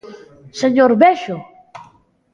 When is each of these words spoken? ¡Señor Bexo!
¡Señor 0.61 0.91
Bexo! 1.01 1.35